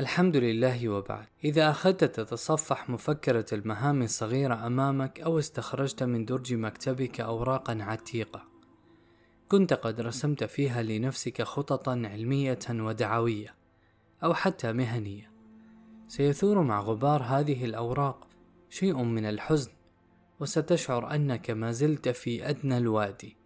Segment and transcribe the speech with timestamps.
[0.00, 1.26] الحمد لله وبعد.
[1.44, 8.42] إذا أخذت تتصفح مفكرة المهام الصغيرة أمامك أو استخرجت من درج مكتبك أوراقا عتيقة.
[9.48, 13.54] كنت قد رسمت فيها لنفسك خططا علمية ودعوية
[14.24, 15.30] أو حتى مهنية.
[16.08, 18.26] سيثور مع غبار هذه الأوراق
[18.70, 19.70] شيء من الحزن
[20.40, 23.36] وستشعر أنك ما زلت في أدنى الوادي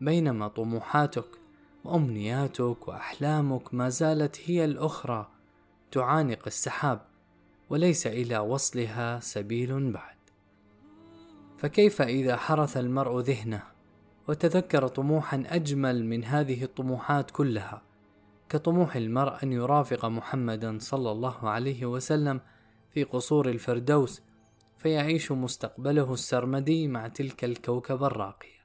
[0.00, 1.28] بينما طموحاتك
[1.84, 5.33] وأمنياتك وأحلامك ما زالت هي الأخرى
[5.94, 7.00] تعانق السحاب
[7.70, 10.16] وليس إلى وصلها سبيل بعد.
[11.58, 13.62] فكيف إذا حرث المرء ذهنه
[14.28, 17.82] وتذكر طموحا أجمل من هذه الطموحات كلها
[18.48, 22.40] كطموح المرء أن يرافق محمدا صلى الله عليه وسلم
[22.90, 24.22] في قصور الفردوس
[24.78, 28.64] فيعيش مستقبله السرمدي مع تلك الكوكب الراقية.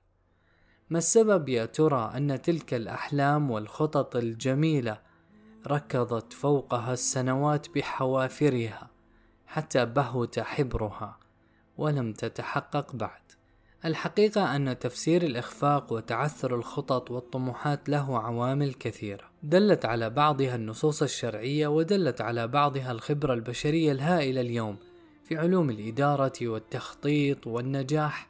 [0.90, 5.09] ما السبب يا ترى أن تلك الأحلام والخطط الجميلة
[5.68, 8.90] ركضت فوقها السنوات بحوافرها
[9.48, 11.18] حتى بهت حبرها
[11.78, 13.22] ولم تتحقق بعد.
[13.86, 19.24] الحقيقة أن تفسير الإخفاق وتعثر الخطط والطموحات له عوامل كثيرة.
[19.44, 24.78] دلت على بعضها النصوص الشرعية ودلت على بعضها الخبرة البشرية الهائلة اليوم
[25.26, 28.28] في علوم الإدارة والتخطيط والنجاح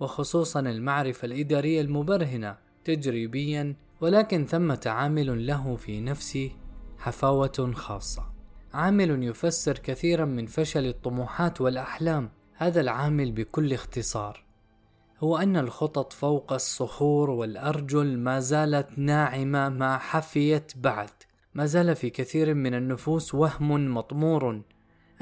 [0.00, 6.52] وخصوصا المعرفة الإدارية المبرهنة تجريبيا ولكن ثمة عامل له في نفسي
[6.98, 8.22] حفاوة خاصة.
[8.74, 12.30] عامل يفسر كثيرا من فشل الطموحات والأحلام.
[12.54, 14.44] هذا العامل بكل اختصار.
[15.20, 21.10] هو أن الخطط فوق الصخور والأرجل ما زالت ناعمة ما حفيت بعد.
[21.54, 24.62] ما زال في كثير من النفوس وهم مطمور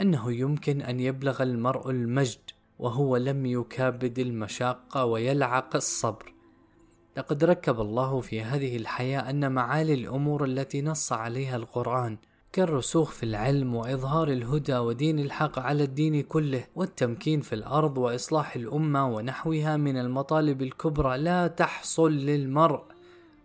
[0.00, 6.33] أنه يمكن أن يبلغ المرء المجد وهو لم يكابد المشاقة ويلعق الصبر.
[7.16, 12.18] لقد ركب الله في هذه الحياة أن معالي الأمور التي نص عليها القرآن
[12.52, 19.08] كالرسوخ في العلم وإظهار الهدى ودين الحق على الدين كله والتمكين في الأرض وإصلاح الأمة
[19.08, 22.82] ونحوها من المطالب الكبرى لا تحصل للمرء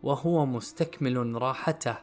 [0.03, 1.97] وهو مستكمل راحته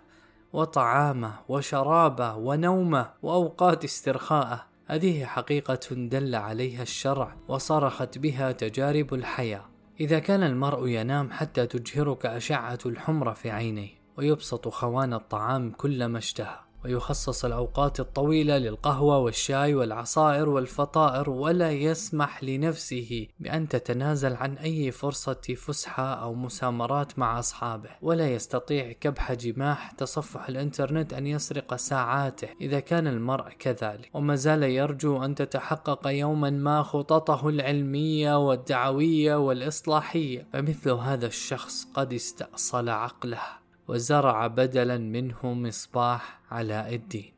[0.53, 4.67] وطعامه وشرابه ونومه وأوقات استرخاءه.
[4.87, 9.76] هذه حقيقة دل عليها الشرع وصرخت بها تجارب الحياة.
[10.01, 16.66] إذا كان المرء ينام حتى تجهرك أشعة الحمرة في عينيه ويبسط خوان الطعام كلما اشتهى.
[16.87, 25.55] ويخصص الأوقات الطويلة للقهوة والشاي والعصائر والفطائر ولا يسمح لنفسه بأن تتنازل عن أي فرصة
[25.57, 32.81] فسحة أو مسامرات مع أصحابه ولا يستطيع كبح جماح تصفح الإنترنت أن يسرق ساعاته إذا
[32.81, 34.11] كان المرء كذلك.
[34.15, 40.47] وما زال يرجو أن تتحقق يوما ما خططه العلمية والدعوية والإصلاحية.
[40.53, 43.66] فمثل هذا الشخص قد استأصل عقله.
[43.89, 47.37] وزرع بدلا منه مصباح علاء الدين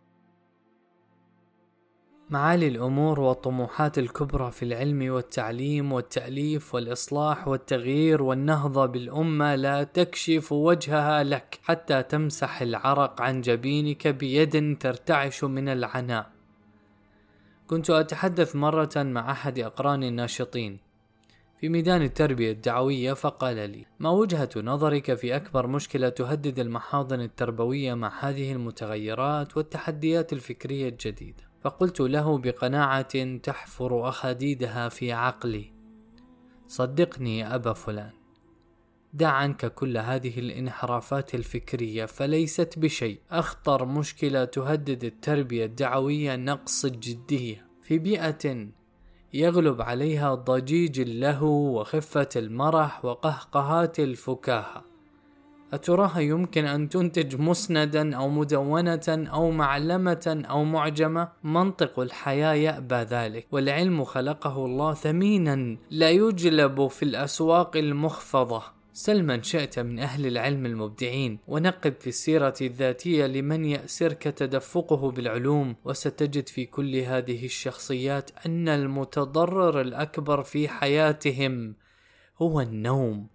[2.31, 11.25] معالي الأمور والطموحات الكبرى في العلم والتعليم والتأليف والإصلاح والتغيير والنهضة بالأمة لا تكشف وجهها
[11.25, 16.31] لك حتى تمسح العرق عن جبينك بيد ترتعش من العناء.
[17.67, 20.88] كنت أتحدث مرة مع أحد اقراني الناشطين.
[21.61, 27.95] في ميدان التربية الدعوية فقال لي: ما وجهة نظرك في أكبر مشكلة تهدد المحاضن التربوية
[27.95, 35.73] مع هذه المتغيرات والتحديات الفكرية الجديدة؟ فقلت له بقناعة تحفر أخاديدها في عقلي:
[36.67, 38.13] صدقني يا أبا فلان،
[39.13, 47.67] دع عنك كل هذه الانحرافات الفكرية فليست بشيء، أخطر مشكلة تهدد التربية الدعوية نقص الجدية
[47.83, 48.69] في بيئة
[49.35, 54.85] يغلب عليها ضجيج اللهو وخفة المرح وقهقهات الفكاهة
[55.73, 63.47] أتراها يمكن أن تنتج مسندا أو مدونة أو معلمة أو معجمة؟ منطق الحياة يأبى ذلك،
[63.53, 68.63] والعلم خلقه الله ثمينا لا يجلب في الأسواق المخفضة،
[68.99, 71.39] سل من شئت من أهل العلم المبدعين.
[71.49, 79.81] ونقب في السيرة الذاتية لمن يأسرك تدفقه بالعلوم وستجد في كل هذه الشخصيات أن المتضرر
[79.81, 81.75] الأكبر في حياتهم
[82.43, 83.27] هو النوم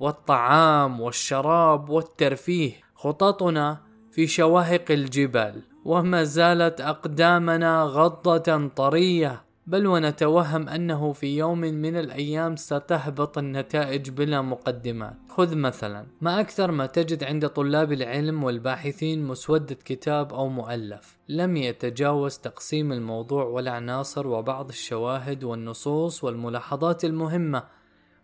[0.00, 2.72] والطعام والشراب والترفيه.
[2.94, 3.80] خططنا
[4.12, 9.51] في شواهق الجبال وما زالت أقدامنا غضة طرية.
[9.66, 15.16] بل ونتوهم أنه في يوم من الأيام ستهبط النتائج بلا مقدمات.
[15.28, 21.56] خذ مثلا ما أكثر ما تجد عند طلاب العلم والباحثين مسودة كتاب أو مؤلف؟ لم
[21.56, 27.64] يتجاوز تقسيم الموضوع والعناصر وبعض الشواهد والنصوص والملاحظات المهمة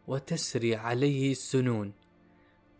[0.06, 1.92] وتسري عليه السنون.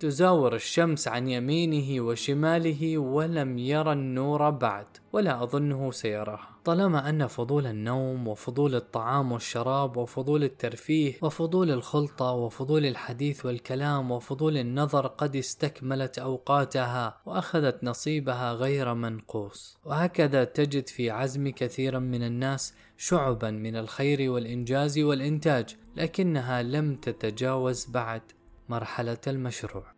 [0.01, 6.49] تزاور الشمس عن يمينه وشماله ولم يرى النور بعد ولا أظنه سيراها.
[6.65, 14.57] طالما أن فضول النوم وفضول الطعام والشراب وفضول الترفيه وفضول الخلطة وفضول الحديث والكلام وفضول
[14.57, 19.79] النظر قد استكملت أوقاتها وأخذت نصيبها غير منقوص.
[19.85, 27.87] وهكذا تجد في عزم كثيرا من الناس شعبا من الخير والإنجاز والإنتاج لكنها لم تتجاوز
[27.87, 28.23] بعد.
[28.69, 29.93] مرحلة المشروع.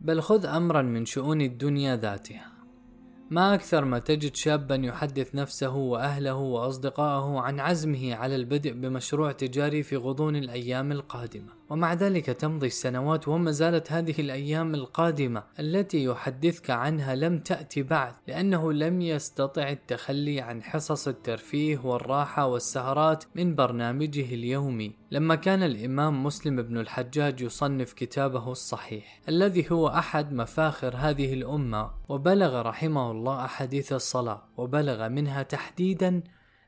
[0.00, 2.52] بل خذ أمرا من شؤون الدنيا ذاتها.
[3.30, 9.82] ما أكثر ما تجد شابا يحدث نفسه وأهله وأصدقائه عن عزمه على البدء بمشروع تجاري
[9.82, 11.52] في غضون الأيام القادمة.
[11.70, 18.14] ومع ذلك تمضي السنوات وما زالت هذه الأيام القادمة التي يحدثك عنها لم تأتي بعد
[18.28, 24.92] لأنه لم يستطع التخلي عن حصص الترفيه والراحة والسهرات من برنامجه اليومي.
[25.10, 31.90] لما كان الإمام مسلم بن الحجاج يصنف كتابه الصحيح الذي هو أحد مفاخر هذه الأمة
[32.08, 36.22] وبلغ رحمه الله أحاديث الصلاة وبلغ منها تحديدا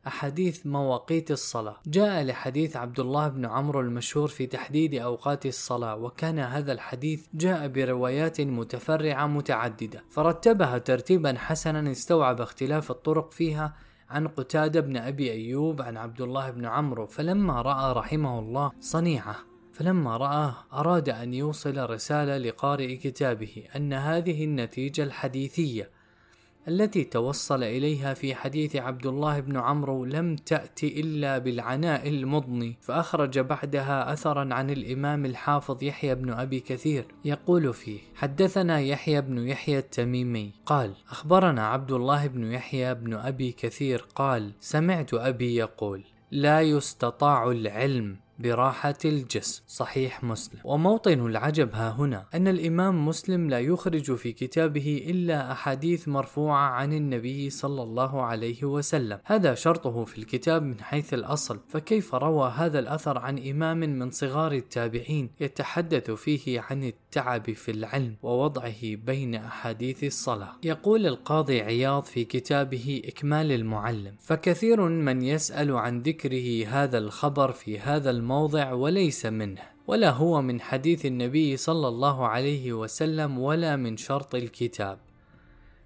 [0.08, 1.76] أحاديث مواقيت الصلاة.
[1.86, 7.68] جاء لحديث عبد الله بن عمرو المشهور في تحديد أوقات الصلاة وكان هذا الحديث جاء
[7.68, 13.74] بروايات متفرعة متعددة فرتبها ترتيبا حسنا استوعب اختلاف الطرق فيها
[14.10, 19.36] عن قتادة بن أبي أيوب عن عبد الله بن عمرو فلما رأى رحمه الله صنيعة
[19.72, 25.90] فلما رآه أراد أن يوصل رسالة لقارئ كتابه أن هذه النتيجة الحديثية.
[26.68, 33.38] التي توصل إليها في حديث عبد الله بن عمرو لم تأتي إلا بالعناء المضني فأخرج
[33.38, 39.78] بعدها أثرا عن الإمام الحافظ يحيى بن أبي كثير يقول فيه حدثنا يحيى بن يحيى
[39.78, 46.60] التميمي قال أخبرنا عبد الله بن يحيى بن أبي كثير قال سمعت أبي يقول لا
[46.60, 49.62] يستطاع العلم براحة الجسم.
[49.66, 50.60] صحيح مسلم.
[50.64, 56.92] وموطن العجب ها هنا أن الإمام مسلم لا يخرج في كتابه إلا أحاديث مرفوعة عن
[56.92, 59.18] النبي صلى الله عليه وسلم.
[59.24, 61.60] هذا شرطه في الكتاب من حيث الأصل.
[61.68, 68.16] فكيف روى هذا الأثر عن إمام من صغار التابعين يتحدث فيه عن التعب في العلم
[68.22, 74.14] ووضعه بين أحاديث الصلاة؟ يقول القاضي عياض في كتابه إكمال المعلم.
[74.18, 80.42] فكثير من يسأل عن ذكره هذا الخبر في هذا الموضوع الموضع وليس منه ولا هو
[80.42, 84.98] من حديث النبي صلى الله عليه وسلم ولا من شرط الكتاب.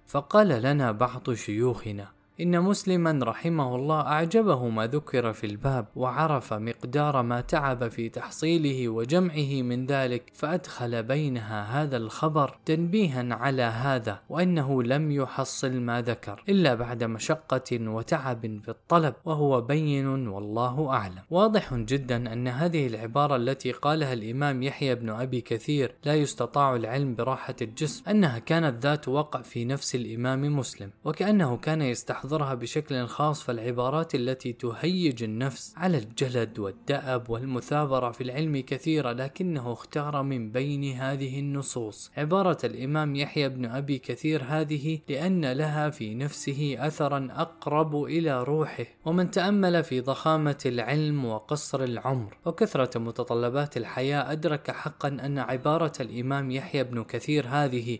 [0.05, 7.21] فقال لنا بعض شيوخنا إن مسلما رحمه الله أعجبه ما ذكر في الباب وعرف مقدار
[7.21, 14.83] ما تعب في تحصيله وجمعه من ذلك فأدخل بينها هذا الخبر تنبيها على هذا وأنه
[14.83, 21.21] لم يحصل ما ذكر إلا بعد مشقة وتعب في الطلب وهو بين والله أعلم.
[21.29, 27.15] واضح جدا أن هذه العبارة التي قالها الإمام يحيى بن أبي كثير لا يستطاع العلم
[27.15, 33.07] براحة الجسم أنها كانت ذات وقع في نفس الإمام مسلم وكأنه كان يستحضر يحضرها بشكل
[33.07, 40.51] خاص فالعبارات التي تهيج النفس على الجلد والدأب والمثابرة في العلم كثيرة لكنه اختار من
[40.51, 42.11] بين هذه النصوص.
[42.17, 48.85] عبارة الإمام يحيى بن أبي كثير هذه لأن لها في نفسه أثرا أقرب إلى روحه.
[49.05, 56.51] ومن تأمل في ضخامة العلم وقصر العمر وكثرة متطلبات الحياة أدرك حقا أن عبارة الإمام
[56.51, 57.99] يحيى بن كثير هذه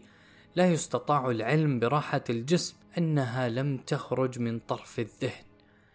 [0.55, 2.82] لا يستطاع العلم براحة الجسم.
[2.98, 5.44] أنها لم تخرج من طرف الذهن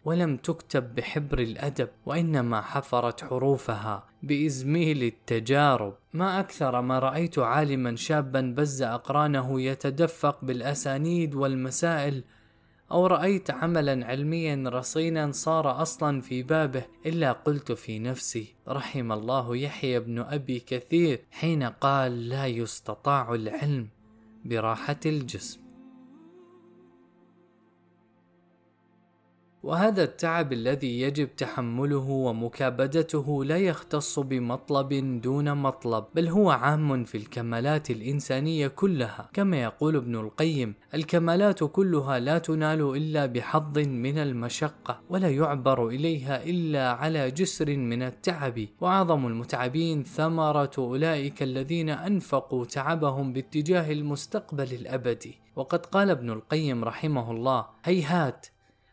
[0.05, 5.95] ولم تكتب بحبر الأدب وإنما حفرت حروفها بإزميل التجارب.
[6.13, 12.25] ما أكثر ما رأيت عالما شابا بز أقرانه يتدفق بالأسانيد والمسائل
[12.91, 19.57] أو رأيت عملا علميا رصينا صار أصلا في بابه إلا قلت في نفسي رحم الله
[19.57, 23.89] يحيى بن أبي كثير حين قال لا يستطاع العلم
[24.45, 25.68] براحة الجسم.
[29.63, 37.17] وهذا التعب الذي يجب تحمله ومكابدته لا يختص بمطلب دون مطلب بل هو عام في
[37.17, 39.31] الكمالات الإنسانية كلها.
[39.33, 46.45] كما يقول ابن القيم الكمالات كلها لا تنال إلا بحظ من المشقة ولا يعبر إليها
[46.45, 48.67] إلا على جسر من التعب.
[48.81, 55.39] وأعظم المتعبين ثمرة أولئك الذين أنفقوا تعبهم باتجاه المستقبل الأبدي.
[55.57, 58.47] وقد قال ابن القيم رحمه الله هيهات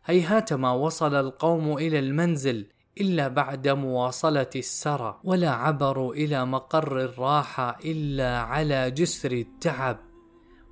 [0.08, 2.66] هيهات ما وصل القوم إلى المنزل
[3.02, 9.98] إلا بعد مواصلة السرى ولا عبروا إلى مقر الراحة إلا على جسر التعب.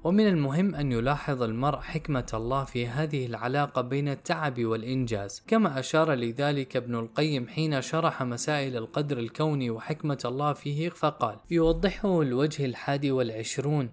[0.04, 5.44] ومن المهم أن يلاحظ المرء حكمة الله في هذه العلاقة بين التعب والإنجاز.
[5.48, 12.22] كما أشار لذلك ابن القيم حين شرح مسائل القدر الكوني وحكمة الله فيه فقال يوضحه
[12.22, 13.90] الوجه الحادي والعشرون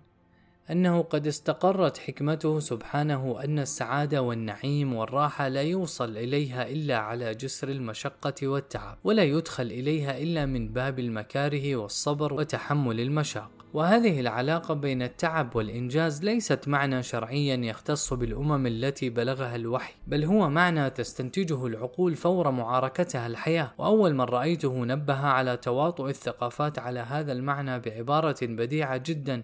[0.70, 7.68] أنه قد استقرت حكمته سبحانه أن السعادة والنعيم والراحة لا يوصل إليها إلا على جسر
[7.68, 13.50] المشقة والتعب ولا يدخل إليها إلا من باب المكاره والصبر وتحمل المشاق.
[13.74, 20.50] وهذه العلاقة بين التعب والإنجاز ليست معنى شرعيا يختص بالأمم التي بلغها الوحي بل هو
[20.50, 23.72] معنى تستنتجه العقول فور معاركتها الحياة.
[23.78, 29.42] وأول من رأيته نبه على تواطؤ الثقافات على هذا المعنى بعبارة بديعة جدا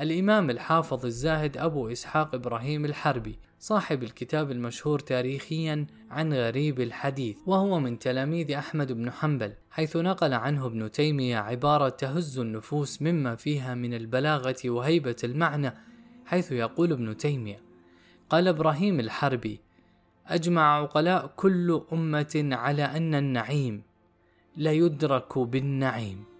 [0.00, 7.80] الإمام الحافظ الزاهد أبو إسحاق إبراهيم الحربي صاحب الكتاب المشهور تاريخيا عن غريب الحديث وهو
[7.80, 13.74] من تلاميذ أحمد بن حنبل حيث نقل عنه ابن تيمية عبارة تهز النفوس مما فيها
[13.74, 15.72] من البلاغة وهيبة المعنى
[16.26, 17.60] حيث يقول ابن تيمية
[18.30, 19.60] قال إبراهيم الحربي
[20.26, 23.82] أجمع عقلاء كل أمة على أن النعيم
[24.56, 26.35] لا يدرك بالنعيم.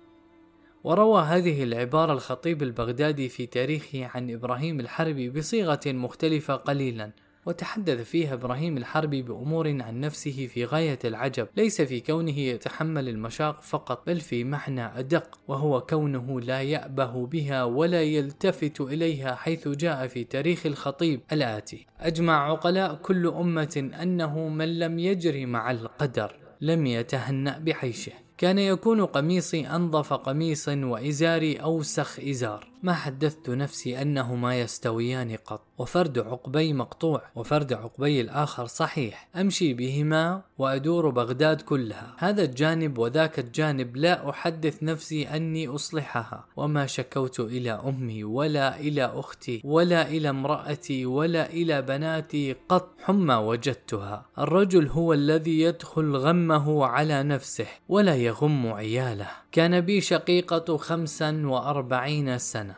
[0.86, 7.10] وروى هذه العبارة الخطيب البغدادي في تاريخه عن إبراهيم الحربي بصيغة مختلفة قليلا
[7.46, 11.48] وتحدث فيها إبراهيم الحربي بأمور عن نفسه في غاية العجب.
[11.56, 17.64] ليس في كونه يتحمل المشاق فقط بل في معنى أدق وهو كونه لا يأبه بها
[17.64, 24.78] ولا يلتفت إليها حيث جاء في تاريخ الخطيب الآتي أجمع عقلاء كل أمة أنه من
[24.78, 32.66] لم يجري مع القدر لم يتهنأ بعيشه كان يكون قميصي أنظف قميص وإزاري أوسخ إزار.
[32.82, 35.62] ما حدثت نفسي أنهما يستويان قط.
[35.78, 39.28] وفرد عقبي مقطوع وفرد عقبي الآخر صحيح.
[39.36, 42.14] أمشي بهما وأدور بغداد كلها.
[42.18, 46.44] هذا الجانب وذاك الجانب لا أحدث نفسي أني أصلحها.
[46.56, 53.34] وما شكوت إلى أمي ولا إلى أختي ولا إلى امرأتي ولا إلى بناتي قط حمى
[53.34, 54.26] وجدتها.
[54.38, 59.28] الرجل هو الذي يدخل غمه على نفسه ولا يغم عياله.
[59.52, 62.74] كان بي شقيقة خمسا وأربعين سنة.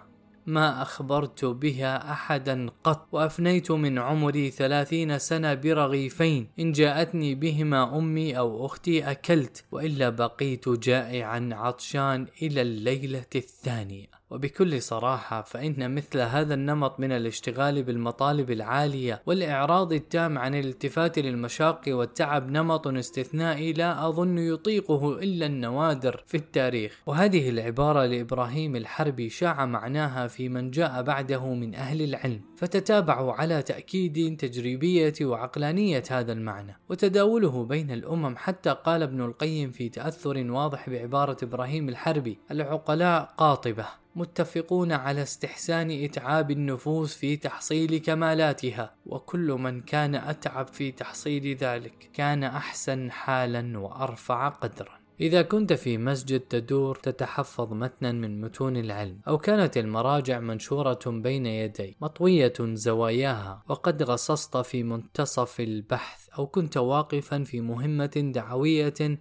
[0.47, 6.49] ما أخبرت بها أحدا قط وأفنيت من عمري ثلاثين سنة برغيفين.
[6.61, 14.18] إن جاءتني بهما أمي أو أختي أكلت وإلا بقيت جائعا عطشان إلى الليلة الثانية.
[14.31, 21.81] وبكل صراحة فإن مثل هذا النمط من الاشتغال بالمطالب العالية والإعراض التام عن الالتفات للمشاق
[21.89, 27.03] والتعب نمط استثنائي لا أظن يطيقه إلا النوادر في التاريخ.
[27.07, 33.63] وهذه العبارة لإبراهيم الحربي شاع معناها في من جاء بعده من أهل العلم فتتابعوا على
[33.63, 40.91] تأكيد تجريبية وعقلانية هذا المعنى وتداوله بين الأمم حتى قال ابن القيم في تأثر واضح
[40.91, 43.87] بعبارة إبراهيم الحربي العقلاء قاطبة
[44.19, 52.11] متفقون على استحسان إتعاب النفوس في تحصيل كمالاتها وكل من كان أتعب في تحصيل ذلك
[52.13, 54.99] كان أحسن حالا وأرفع قدرا.
[55.21, 61.47] إذا كنت في مسجد تدور تتحفظ متنا من متون العلم أو كانت المراجع منشورة بين
[61.47, 69.19] يدي مطوية زواياها وقد غصصت في منتصف البحث أو كنت واقفا في مهمة دعوية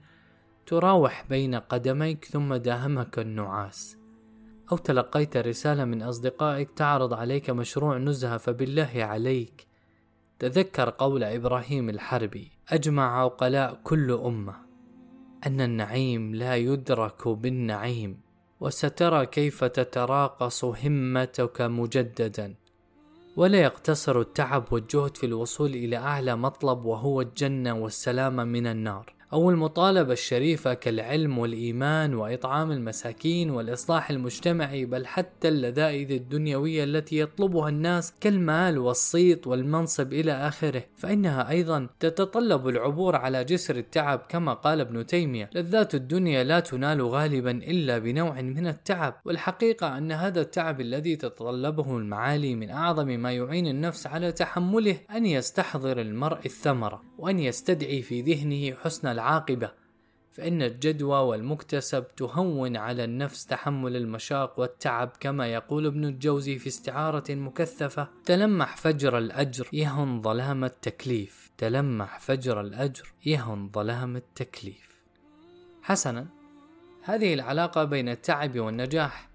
[0.67, 3.96] تراوح بين قدميك ثم داهمك النعاس.
[4.71, 9.67] أو تلقيت رسالة من أصدقائك تعرض عليك مشروع نزهة فبالله عليك.
[10.39, 14.55] تذكر قول إبراهيم الحربي أجمع عقلاء كل أمة.
[15.47, 18.19] أن النعيم لا يدرك بالنعيم
[18.59, 22.55] وسترى كيف تتراقص همتك مجددا.
[23.35, 29.16] ولا يقتصر التعب والجهد في الوصول إلى أعلى مطلب وهو الجنة والسلامة من النار.
[29.33, 37.69] أو المطالبة الشريفة كالعلم والإيمان وإطعام المساكين والإصلاح المجتمعي بل حتى اللذائذ الدنيوية التي يطلبها
[37.69, 40.83] الناس كالمال والصيت والمنصب إلى آخره.
[40.97, 47.01] فإنها أيضا تتطلب العبور على جسر التعب كما قال ابن تيمية لذات الدنيا لا تنال
[47.01, 49.21] غالبا إلا بنوع من التعب.
[49.25, 55.25] والحقيقة أن هذا التعب الذي تتطلبه المعالي من أعظم ما يعين النفس على تحمله أن
[55.25, 59.71] يستحضر المرء الثمرة وأن يستدعي في ذهنه حسن العاقبة
[60.31, 67.23] فإن الجدوى والمكتسب تهون على النفس تحمل المشاق والتعب كما يقول ابن الجوزي في استعارة
[67.29, 74.87] مكثفة تلمح فجر الأجر يهن ظلام التكليف تلمح فجر الأجر يهن ظلام التكليف
[75.81, 76.27] حسنا
[77.03, 79.29] هذه العلاقة بين التعب والنجاح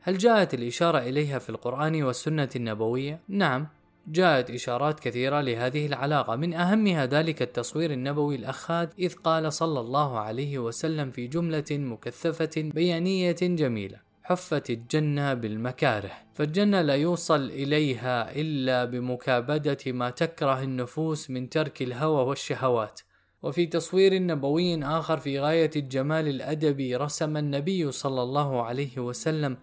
[0.00, 3.68] هل جاءت الإشارة إليها في القرآن والسنة النبوية؟ نعم
[4.12, 6.36] جاءت إشارات كثيرة لهذه العلاقة.
[6.36, 12.50] من أهمها ذلك التصوير النبوي الأخاد إذ قال صلى الله عليه وسلم في جملة مكثفة
[12.56, 21.48] بيانية جميلة حفت الجنة بالمكاره فالجنة لا يوصل إليها إلا بمكابدة ما تكره النفوس من
[21.48, 23.00] ترك الهوى والشهوات.
[23.42, 29.56] وفي تصوير نبوي آخر في غاية الجمال الأدبي رسم النبي صلى الله عليه وسلم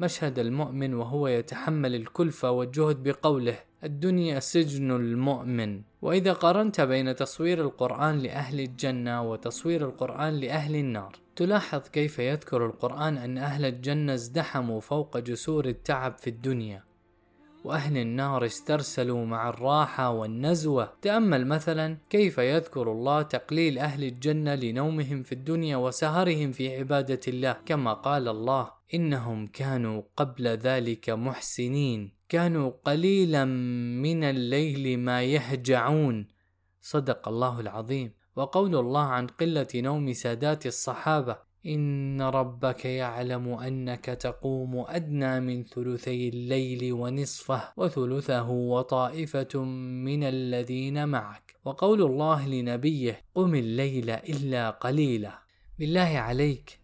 [0.00, 5.82] مشهد المؤمن وهو يتحمل الكلفة والجهد بقوله الدنيا سجن المؤمن.
[6.02, 13.16] وإذا قارنت بين تصوير القرآن لأهل الجنة وتصوير القرآن لأهل النار تلاحظ كيف يذكر القرآن
[13.16, 16.85] أن أهل الجنة ازدحموا فوق جسور التعب في الدنيا.
[17.66, 20.92] وأهل النار استرسلوا مع الراحة والنزوة.
[21.02, 27.56] تأمل مثلا كيف يذكر الله تقليل أهل الجنة لنومهم في الدنيا وسهرهم في عبادة الله؟
[27.66, 32.12] كما قال الله إنهم كانوا قبل ذلك محسنين.
[32.28, 33.44] كانوا قليلا
[34.04, 36.28] من الليل ما يهجعون.
[36.80, 38.12] صدق الله العظيم.
[38.36, 46.28] وقول الله عن قلة نوم سادات الصحابة إن ربك يعلم أنك تقوم أدنى من ثلثي
[46.28, 49.64] الليل ونصفه وثلثه وطائفة
[50.04, 51.56] من الذين معك.
[51.64, 55.38] وقول الله لنبيه قم الليل إلا قليلا.
[55.78, 56.78] بالله عليك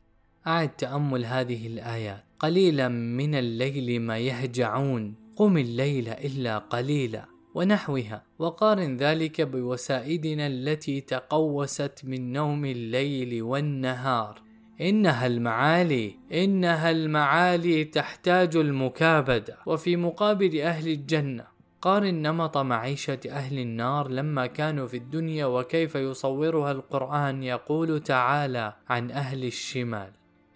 [0.47, 2.25] أعد تأمل هذه الآيات.
[2.39, 7.25] قليلا من الليل ما يهجعون قم الليل إلا قليلا
[7.55, 8.23] ونحوها.
[8.39, 14.42] وقارن ذلك بوسائدنا التي تقوست من نوم الليل والنهار.
[14.81, 19.57] إنها المعالي إنها المعالي تحتاج المكابدة.
[19.67, 21.45] وفي مقابل أهل الجنة
[21.83, 29.11] قارن نمط معيشة أهل النار لما كانوا في الدنيا وكيف يصورها القرآن يقول تعالى عن
[29.11, 30.11] أهل الشمال.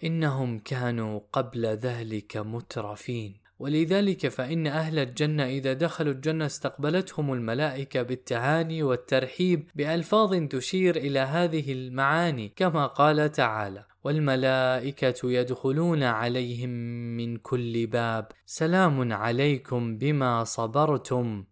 [0.05, 3.47] إنهم كانوا قبل ذلك مترفين.
[3.59, 11.73] ولذلك فإن أهل الجنة إذا دخلوا الجنة استقبلتهم الملائكة بالتهاني والترحيب بألفاظ تشير إلى هذه
[11.73, 16.71] المعاني كما قال تعالى: والملائكة يدخلون عليهم
[17.17, 21.45] من كل باب سلام عليكم بما صبرتم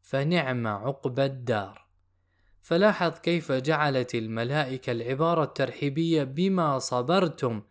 [0.00, 1.86] فنعم عقبى الدار.
[2.62, 7.62] فلاحظ كيف جعلت الملائكة العبارة الترحيبية بما صبرتم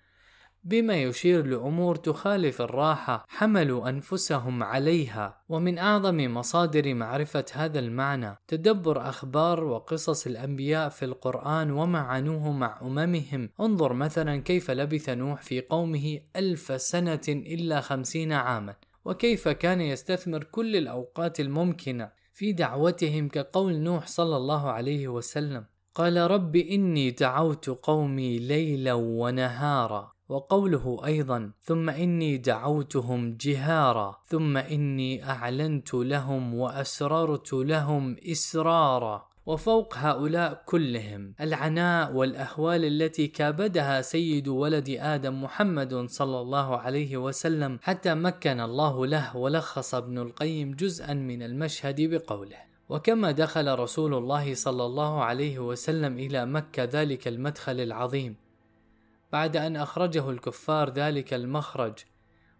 [0.63, 5.41] بما يشير لأمور تخالف الراحة حملوا أنفسهم عليها.
[5.49, 12.79] ومن أعظم مصادر معرفة هذا المعنى تدبر أخبار وقصص الأنبياء في القرآن وما عنوه مع
[12.81, 13.49] أممهم.
[13.59, 20.43] انظر مثلا كيف لبث نوح في قومه ألف سنة إلا خمسين عاما وكيف كان يستثمر
[20.43, 25.65] كل الأوقات الممكنة في دعوتهم كقول نوح صلى الله عليه وسلم.
[25.95, 30.11] قال رب إني دعوت قومي ليلا ونهارا.
[30.31, 39.31] وقوله أيضا ثم إني دعوتهم جهارا ثم إني أعلنت لهم وأسررت لهم إسرارا.
[39.45, 47.79] وفوق هؤلاء كلهم العناء والأهوال التي كابدها سيد ولد آدم محمد صلى الله عليه وسلم
[47.81, 52.57] حتى مكن الله له ولخص ابن القيم جزءا من المشهد بقوله.
[52.89, 58.35] وكما دخل رسول الله صلى الله عليه وسلم إلى مكة ذلك المدخل العظيم.
[59.31, 61.93] بعد أن أخرجه الكفار ذلك المخرج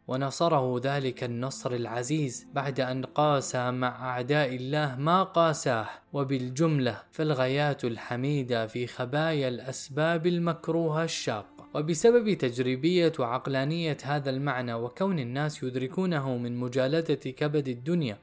[0.08, 8.68] ونصره ذلك النصر العزيز بعد أن قاسى مع أعداء الله ما قاساه وبالجملة فالغايات الحميدة
[8.68, 17.16] في خبايا الأسباب المكروهة الشاقة وبسبب تجريبية وعقلانية هذا المعنى وكون الناس يدركونه من مجالدة
[17.16, 18.18] كبد الدنيا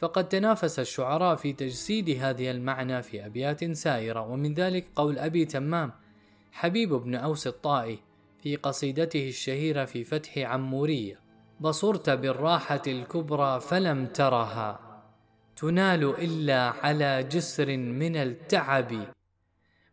[0.00, 4.20] فقد تنافس الشعراء في تجسيد هذه المعنى في أبيات سائرة.
[4.20, 5.92] ومن ذلك قول أبي تمام
[6.52, 7.98] حبيب بن أوس الطائي
[8.42, 11.20] في قصيدته الشهيرة في فتح عمورية
[11.60, 14.80] بصرت بالراحة الكبرى فلم ترها
[15.56, 18.92] تنال إلا على جسر من التعب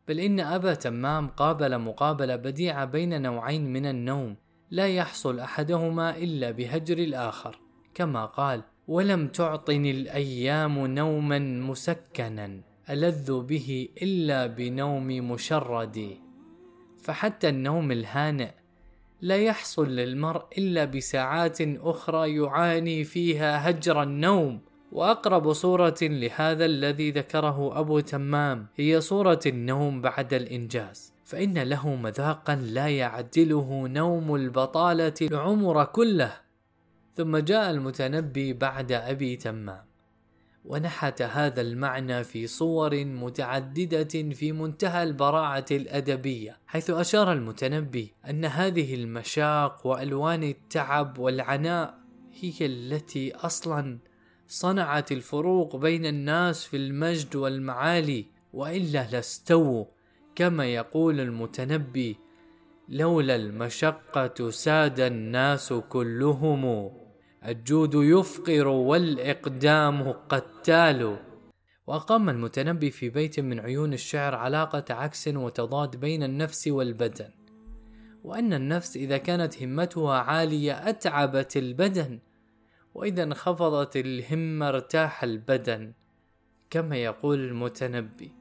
[0.08, 4.36] بل إن أبا تمام قابل مقابلة بديعة بين نوعين من النوم
[4.72, 7.60] لا يحصل أحدهما إلا بهجر الآخر
[7.94, 16.27] كما قال ولم تعطني الأيام نوما مسكنا ألذ به إلا بنوم مشردي
[17.08, 18.52] فحتى النوم الهانئ
[19.22, 24.60] لا يحصل للمرء إلا بساعات أخرى يعاني فيها هجر النوم.
[24.92, 31.14] وأقرب صورة لهذا الذي ذكره أبو تمام هي صورة النوم بعد الإنجاز.
[31.26, 36.34] فإن له مذاقا لا يعدله نوم البطالة العمر كله.
[37.16, 39.87] ثم جاء المتنبي بعد أبي تمام.
[40.68, 48.96] ونحت هذا المعنى في صور متعددة في منتهى البراعة الأدبية، حيث أشار المتنبي أن هذه
[48.96, 52.00] المشاق وألوان التعب والعناء
[52.42, 53.98] هي التي أصلا
[54.48, 59.86] صنعت الفروق بين الناس في المجد والمعالي، وإلا لاستووا
[60.36, 62.18] كما يقول المتنبي:
[62.90, 66.92] لولا المشقة ساد الناس كلهم.
[67.46, 71.18] الجود يفقر والإقدام قتال.
[71.88, 77.30] وأقام المتنبي في بيت من عيون الشعر علاقة عكس وتضاد بين النفس والبدن.
[78.24, 82.20] وأن النفس إذا كانت همتها عالية أتعبت البدن
[82.96, 85.94] وإذا انخفضت الهمة ارتاح البدن
[86.70, 88.32] كما يقول المتنبي.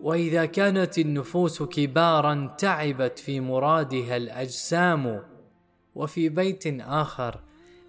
[0.00, 5.22] وإذا كانت النفوس كبارا تعبت في مرادها الأجسام
[5.94, 7.40] وفي بيت آخر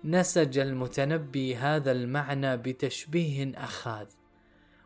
[0.05, 4.07] نسج المتنبي هذا المعنى بتشبيه أخاذ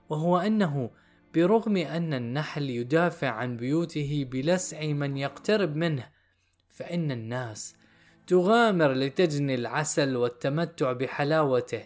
[0.10, 0.89] وهو أنه
[1.36, 6.10] برغم أن النحل يدافع عن بيوته بلسع من يقترب منه
[6.69, 7.75] فإن الناس
[8.27, 11.84] تغامر لتجني العسل والتمتع بحلاوته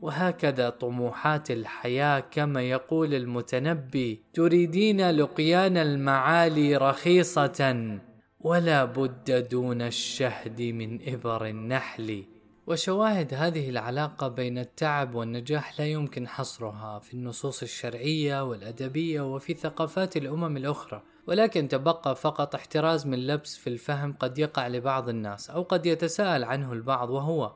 [0.00, 7.98] وهكذا طموحات الحياة كما يقول المتنبي تريدين لقيان المعالي رخيصة
[8.40, 12.24] ولا بد دون الشهد من إبر النحل
[12.66, 20.16] وشواهد هذه العلاقة بين التعب والنجاح لا يمكن حصرها في النصوص الشرعية والأدبية وفي ثقافات
[20.16, 25.62] الأمم الأخرى ولكن تبقى فقط احتراز من لبس في الفهم قد يقع لبعض الناس أو
[25.62, 27.52] قد يتساءل عنه البعض وهو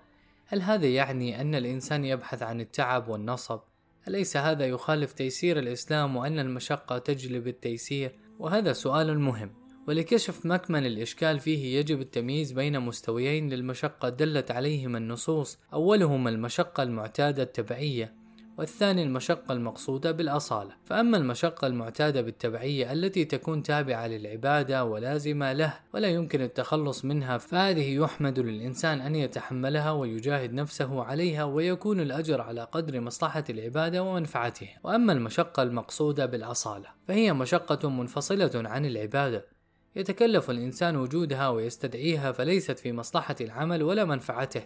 [0.47, 3.61] هل هذا يعني أن الإنسان يبحث عن التعب والنصب؟
[4.09, 11.40] أليس هذا يخالف تيسير الإسلام وأن المشقة تجلب التيسير؟ وهذا سؤال مهم ولكشف مكمن الإشكال
[11.40, 18.27] فيه يجب التمييز بين مستويين للمشقة دلت عليهما النصوص أولهما المشقة المعتادة التبعية
[18.59, 20.70] والثاني المشقة المقصودة بالأصالة.
[20.85, 27.94] فأما المشقة المعتادة بالتبعية التي تكون تابعة للعبادة ولازمة له ولا يمكن التخلص منها فهذه
[27.94, 35.12] يحمد للإنسان أن يتحملها ويجاهد نفسه عليها ويكون الأجر على قدر مصلحة العبادة ومنفعتها وأما
[35.12, 39.56] المشقة المقصودة بالأصالة فهي مشقة منفصلة عن العبادة.
[39.96, 44.62] يتكلف الإنسان وجودها ويستدعيها فليست في مصلحة العمل ولا منفعته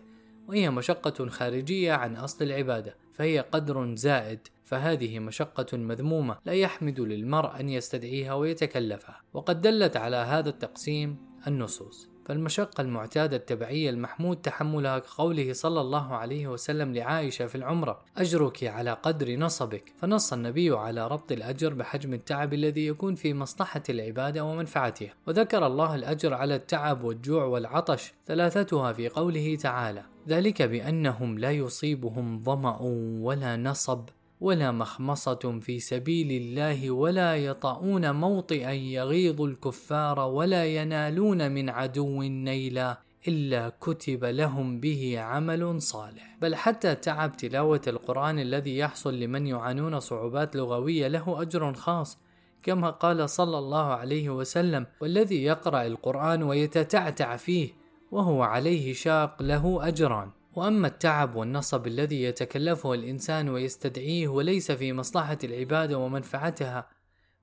[0.48, 7.60] وهي مشقة خارجية عن أصل العبادة فهي قدر زائد فهذه مشقة مذمومة لا يحمد للمرء
[7.60, 9.20] أن يستدعيها ويتكلفها.
[9.32, 11.16] وقد دلت على هذا التقسيم
[11.46, 12.09] النصوص.
[12.30, 18.92] فالمشقة المعتادة التبعية المحمود تحملها كقوله صلى الله عليه وسلم لعائشة في العمرة أجرك على
[18.92, 19.92] قدر نصبك.
[19.98, 25.94] فنص النبي على ربط الأجر بحجم التعب الذي يكون في مصلحة العبادة ومنفعتها وذكر الله
[25.94, 32.78] الأجر على التعب والجوع والعطش ثلاثتها في قوله تعالى ذلك بأنهم لا يصيبهم ظمأ
[33.20, 34.04] ولا نصب.
[34.40, 42.98] ولا مخمصة في سبيل الله ولا يطؤون موطئا يغيظ الكفار ولا ينالون من عدو نيلا
[43.28, 46.36] إلا كتب لهم به عمل صالح.
[46.42, 52.18] بل حتى تعب تلاوة القرآن الذي يحصل لمن يعانون صعوبات لغوية له أجر خاص
[52.62, 57.68] كما قال صلى الله عليه وسلم والذي يقرأ القرآن ويتتعتع فيه
[58.10, 60.30] وهو عليه شاق له أجران.
[60.54, 66.88] وأما التعب والنصب الذي يتكلفه الإنسان ويستدعيه وليس في مصلحة العبادة ومنفعتها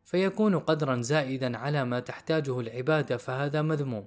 [0.06, 4.06] فيكون قدرا زائدا على ما تحتاجه العبادة فهذا مذموم.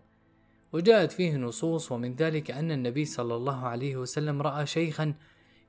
[0.73, 5.15] وجاءت فيه نصوص ومن ذلك أن النبي صلى الله عليه وسلم رأى شيخا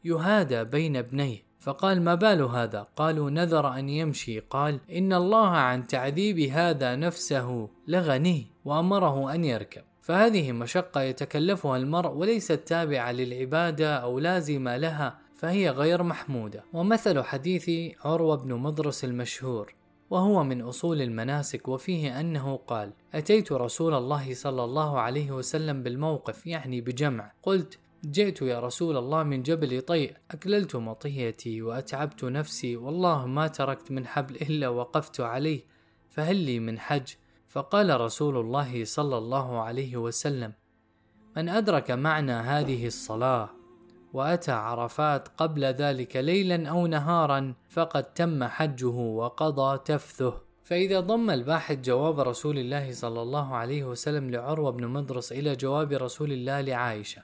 [0.04, 4.40] يهادى بين ابنيه فقال ما بال هذا؟ قالوا نذر أن يمشي.
[4.40, 9.84] قال إن الله عن تعذيب هذا نفسه لغني وأمره أن يركب.
[10.02, 16.64] فهذه مشقة يتكلفها المرء وليست تابعة للعبادة أو لازمة لها فهي غير محمودة.
[16.74, 19.76] ومثل حديث عروة بن مضرس المشهور
[20.10, 26.48] وهو من أصول المناسك وفيه أنه قال أتيت رسول الله صلى الله عليه وسلم بالموقف
[26.48, 27.32] يعني بجمع.
[27.44, 33.92] قلت جئت يا رسول الله من جبل طيء أكللت مطيتي وأتعبت نفسي والله ما تركت
[33.92, 35.62] من حبل إلا وقفت عليه
[36.10, 37.14] فهل لي من حج؟
[37.52, 40.54] فقال رسول الله صلى الله عليه وسلم
[41.38, 43.50] من أدرك معنى هذه الصلاة
[44.14, 50.34] وأتى عرفات قبل ذلك ليلا أو نهارا فقد تم حجه وقضى تفثه.
[50.64, 55.92] فإذا ضم الباحث جواب رسول الله صلى الله عليه وسلم لعروة بن مدرس إلى جواب
[55.92, 57.22] رسول الله لعائشة.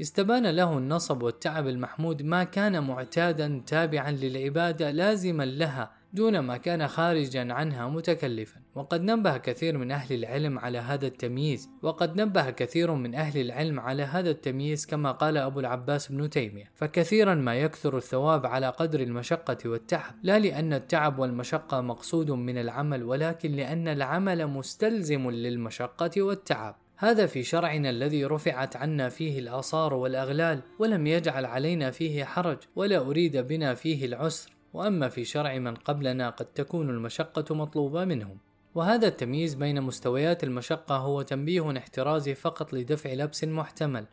[0.00, 6.88] استبان له النصب والتعب المحمود ما كان معتادا تابعا للعبادة لازما لها دون ما كان
[6.88, 8.60] خارجا عنها متكلفا.
[8.74, 11.68] وقد نبه كثير من أهل العلم على هذا التمييز.
[11.82, 16.70] وقد نبه كثير من أهل العلم على هذا التمييز كما قال أبو العباس بن تيمية.
[16.74, 20.14] فكثيرا ما يكثر الثواب على قدر المشقة والتعب.
[20.22, 26.76] لا لأن التعب والمشقة مقصود من العمل ولكن لأن العمل مستلزم للمشقة والتعب.
[26.96, 32.98] هذا في شرعنا الذي رفعت عنا فيه الآثار والأغلال ولم يجعل علينا فيه حرج ولا
[32.98, 34.53] أريد بنا فيه العسر.
[34.74, 38.38] وأما في شرع من قبلنا قد تكون المشقة مطلوبة منهم.
[38.74, 44.06] وهذا التمييز بين مستويات المشقة هو تنبيه احترازي فقط لدفع لبس محتمل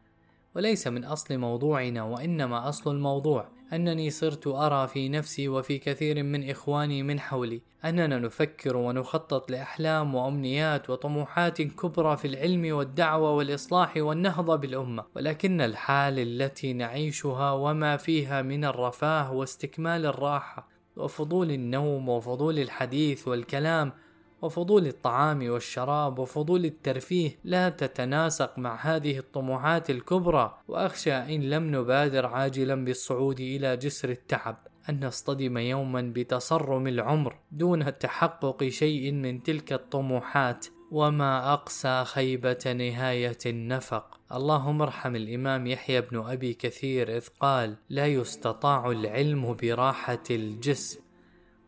[0.55, 3.47] وليس من أصل موضوعنا وإنما أصل الموضوع.
[3.73, 7.61] أنني صرت أرى في نفسي وفي كثير من إخواني من حولي.
[7.85, 15.03] أننا نفكر ونخطط لأحلام وأمنيات وطموحات كبرى في العلم والدعوة والإصلاح والنهضة بالأمة.
[15.15, 23.93] ولكن الحال التي نعيشها وما فيها من الرفاه واستكمال الراحة وفضول النوم وفضول الحديث والكلام
[24.41, 30.57] وفضول الطعام والشراب وفضول الترفيه لا تتناسق مع هذه الطموحات الكبرى.
[30.67, 34.57] وأخشى إن لم نبادر عاجلا بالصعود إلى جسر التعب
[34.89, 40.67] أن نصطدم يوما بتصرم العمر دون تحقق شيء من تلك الطموحات.
[40.91, 44.19] وما أقسى خيبة نهاية النفق.
[44.31, 50.99] اللهم ارحم الإمام يحيى بن أبي كثير إذ قال لا يستطاع العلم براحة الجسم.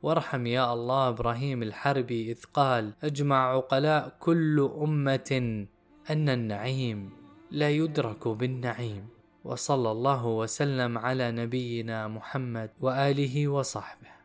[0.04, 5.32] وارحم يا الله إبراهيم الحربي إذ قال أجمع عقلاء كل أمة
[6.10, 7.10] أن النعيم
[7.52, 9.08] لا يدرك بالنعيم.
[9.44, 14.23] وصلى الله وسلم على نبينا محمد وآله وصحبه.